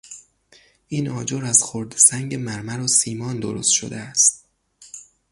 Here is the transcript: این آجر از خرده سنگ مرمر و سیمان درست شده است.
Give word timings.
این 0.87 1.09
آجر 1.09 1.45
از 1.45 1.63
خرده 1.63 1.97
سنگ 1.97 2.35
مرمر 2.35 2.79
و 2.79 2.87
سیمان 2.87 3.39
درست 3.39 3.71
شده 3.71 3.97
است. 3.99 4.45